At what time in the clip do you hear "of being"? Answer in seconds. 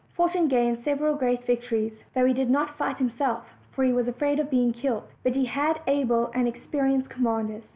4.39-4.73